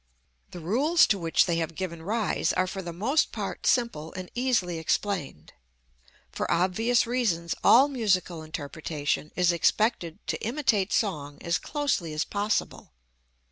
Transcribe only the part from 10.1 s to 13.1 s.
to imitate song as closely as possible.